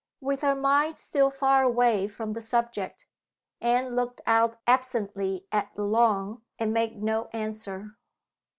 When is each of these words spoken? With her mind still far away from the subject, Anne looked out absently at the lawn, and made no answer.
With 0.19 0.41
her 0.41 0.55
mind 0.55 0.97
still 0.97 1.29
far 1.29 1.61
away 1.61 2.07
from 2.07 2.33
the 2.33 2.41
subject, 2.41 3.05
Anne 3.61 3.95
looked 3.95 4.19
out 4.25 4.55
absently 4.65 5.45
at 5.51 5.75
the 5.75 5.83
lawn, 5.83 6.41
and 6.57 6.73
made 6.73 7.03
no 7.03 7.29
answer. 7.33 7.99